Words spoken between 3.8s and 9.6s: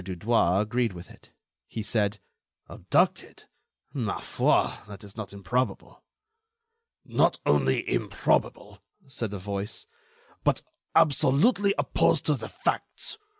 ma foi! that is not improbable." "Not only improbable," said a